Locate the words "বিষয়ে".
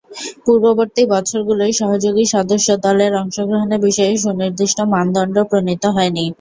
3.87-4.13